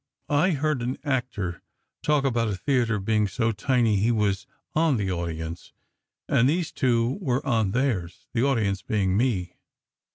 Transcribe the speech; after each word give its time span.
I 0.29 0.49
ve 0.49 0.55
heard 0.55 0.81
an 0.81 0.97
actor 1.03 1.61
talk 2.01 2.23
about 2.25 2.47
a 2.47 2.55
theatre 2.57 2.97
being 2.99 3.27
so 3.27 3.51
tiny 3.51 3.97
he 3.97 4.09
was 4.11 4.47
"on 4.73 4.97
the 4.97 5.11
audience"; 5.11 5.73
and 6.27 6.49
these 6.49 6.71
two 6.71 7.19
were 7.21 7.45
on 7.45 7.69
theirs, 7.69 8.25
the 8.33 8.43
audience 8.43 8.81
being 8.81 9.15
me. 9.15 9.57